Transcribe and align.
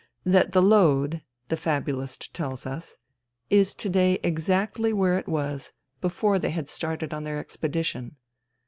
—that 0.35 0.51
the 0.51 0.63
load, 0.63 1.21
the 1.49 1.55
fabulist 1.55 2.33
tells 2.33 2.65
us, 2.65 2.97
is 3.51 3.75
to 3.75 3.87
day 3.87 4.17
exactly 4.23 4.91
where 4.91 5.19
it 5.19 5.27
was 5.27 5.73
before 6.01 6.39
they 6.39 6.49
had 6.49 6.67
started 6.67 7.13
on 7.13 7.23
their 7.23 7.37
expedition. 7.37 8.15